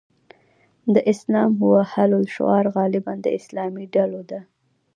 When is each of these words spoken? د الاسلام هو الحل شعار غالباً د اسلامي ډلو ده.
د 0.93 0.95
الاسلام 1.09 1.49
هو 1.61 1.71
الحل 1.81 2.11
شعار 2.35 2.65
غالباً 2.77 3.13
د 3.21 3.27
اسلامي 3.39 3.85
ډلو 3.95 4.21
ده. 4.31 4.39